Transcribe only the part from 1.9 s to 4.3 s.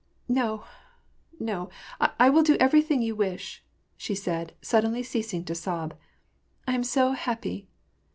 I will do everything you wish," she